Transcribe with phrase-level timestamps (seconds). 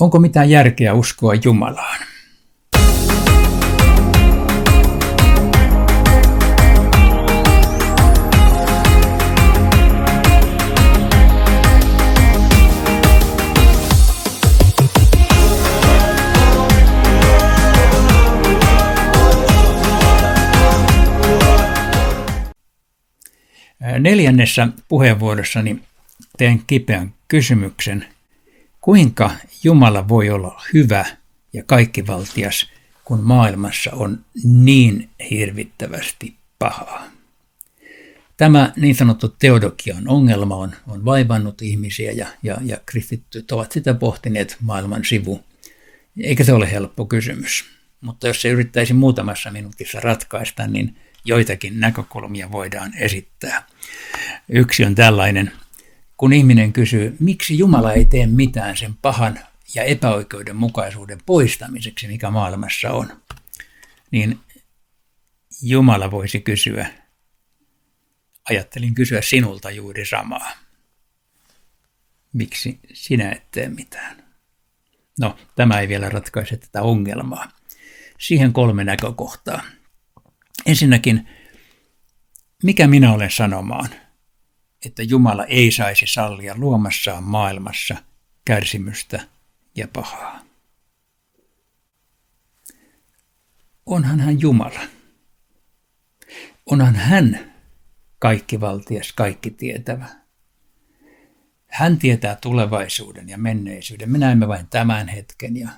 [0.00, 2.00] Onko mitään järkeä uskoa Jumalaan?
[23.98, 25.78] Neljännessä puheenvuorossani
[26.38, 28.06] teen kipeän kysymyksen,
[28.80, 29.30] kuinka
[29.64, 31.04] Jumala voi olla hyvä
[31.52, 32.70] ja kaikkivaltias,
[33.04, 37.04] kun maailmassa on niin hirvittävästi pahaa.
[38.36, 43.94] Tämä niin sanottu teodokian ongelma on, on vaivannut ihmisiä ja, ja, ja kristittyt ovat sitä
[43.94, 45.44] pohtineet maailman sivu.
[46.22, 47.64] Eikä se ole helppo kysymys.
[48.00, 53.66] Mutta jos se yrittäisi muutamassa minuutissa ratkaista, niin joitakin näkökulmia voidaan esittää.
[54.48, 55.52] Yksi on tällainen,
[56.20, 59.40] kun ihminen kysyy, miksi Jumala ei tee mitään sen pahan
[59.74, 63.22] ja epäoikeudenmukaisuuden poistamiseksi, mikä maailmassa on,
[64.10, 64.40] niin
[65.62, 66.90] Jumala voisi kysyä,
[68.50, 70.50] ajattelin kysyä sinulta juuri samaa.
[72.32, 74.24] Miksi sinä et tee mitään?
[75.20, 77.48] No, tämä ei vielä ratkaise tätä ongelmaa.
[78.18, 79.62] Siihen kolme näkökohtaa.
[80.66, 81.28] Ensinnäkin,
[82.62, 83.88] mikä minä olen sanomaan,
[84.86, 87.96] että Jumala ei saisi sallia luomassaan maailmassa
[88.44, 89.20] kärsimystä
[89.74, 90.40] ja pahaa?
[93.86, 94.80] Onhan hän Jumala.
[96.66, 97.52] Onhan hän
[98.18, 100.06] kaikkivaltias, kaikki tietävä.
[101.66, 104.10] Hän tietää tulevaisuuden ja menneisyyden.
[104.10, 105.68] Me näemme vain tämän hetken ja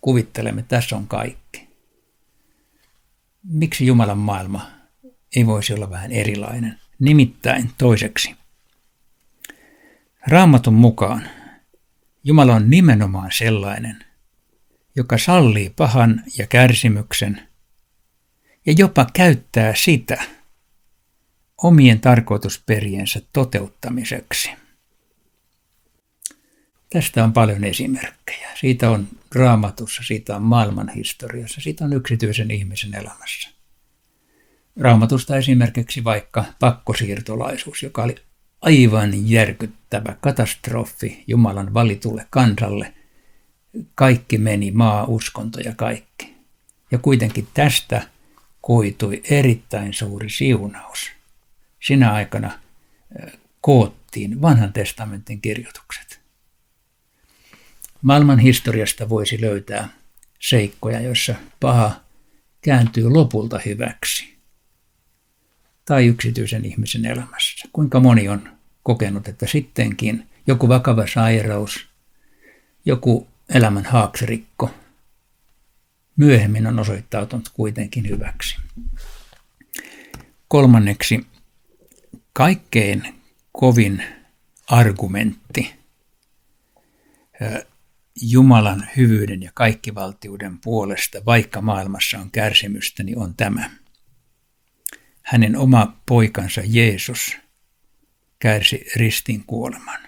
[0.00, 1.72] kuvittelemme, että tässä on kaikki
[3.44, 4.70] miksi Jumalan maailma
[5.36, 6.78] ei voisi olla vähän erilainen?
[6.98, 8.34] Nimittäin toiseksi.
[10.26, 11.28] Raamatun mukaan
[12.24, 14.04] Jumala on nimenomaan sellainen,
[14.96, 17.48] joka sallii pahan ja kärsimyksen
[18.66, 20.24] ja jopa käyttää sitä
[21.62, 24.50] omien tarkoitusperiensä toteuttamiseksi.
[26.90, 28.48] Tästä on paljon esimerkkejä.
[28.60, 33.48] Siitä on raamatussa, siitä on maailman historiassa, siitä on yksityisen ihmisen elämässä.
[34.80, 38.14] Raamatusta esimerkiksi vaikka pakkosiirtolaisuus, joka oli
[38.62, 42.94] aivan järkyttävä katastrofi Jumalan valitulle kansalle.
[43.94, 46.34] Kaikki meni, maa, uskonto ja kaikki.
[46.90, 48.02] Ja kuitenkin tästä
[48.60, 51.10] koitui erittäin suuri siunaus.
[51.86, 52.58] Sinä aikana
[53.60, 56.20] koottiin vanhan testamentin kirjoitukset.
[58.02, 59.88] Maailman historiasta voisi löytää
[60.38, 62.00] seikkoja, joissa paha
[62.62, 64.36] kääntyy lopulta hyväksi.
[65.84, 67.68] Tai yksityisen ihmisen elämässä.
[67.72, 68.48] Kuinka moni on
[68.82, 71.86] kokenut, että sittenkin joku vakava sairaus,
[72.84, 74.70] joku elämän haaksirikko
[76.16, 78.56] myöhemmin on osoittautunut kuitenkin hyväksi.
[80.48, 81.26] Kolmanneksi,
[82.32, 83.14] kaikkein
[83.52, 84.02] kovin
[84.66, 85.74] argumentti
[88.22, 93.70] Jumalan hyvyyden ja kaikkivaltiuden puolesta, vaikka maailmassa on kärsimystä, niin on tämä.
[95.32, 97.36] Hänen oma poikansa Jeesus
[98.38, 100.00] kärsi ristin kuoleman.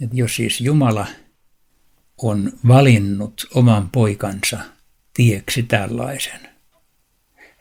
[0.00, 1.06] Et jos siis Jumala
[2.22, 4.58] on valinnut oman poikansa
[5.14, 6.40] tieksi tällaisen,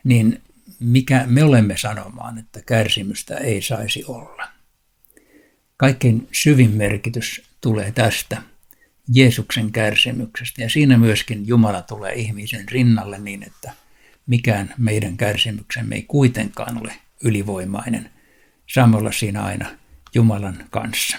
[0.04, 0.42] niin
[0.80, 4.48] mikä me olemme sanomaan, että kärsimystä ei saisi olla?
[5.78, 8.42] Kaikkein syvin merkitys tulee tästä–
[9.14, 10.62] Jeesuksen kärsimyksestä.
[10.62, 13.74] Ja siinä myöskin Jumala tulee ihmisen rinnalle niin, että
[14.30, 18.10] mikään meidän kärsimyksemme ei kuitenkaan ole ylivoimainen.
[18.74, 19.70] Saamme olla siinä aina
[20.16, 21.18] Jumalan kanssa.